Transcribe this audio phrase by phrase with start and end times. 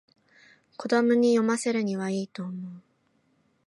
[0.77, 2.81] 子供に読ませるにはいいと思う